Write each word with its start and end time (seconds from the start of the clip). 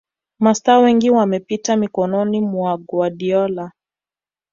Mastaa 0.39 0.79
wengi 0.79 1.09
wamepita 1.09 1.75
mikononi 1.77 2.41
mwa 2.41 2.77
Guardiola 2.77 3.71